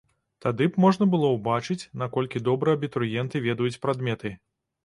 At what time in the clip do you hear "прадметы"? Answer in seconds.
3.85-4.35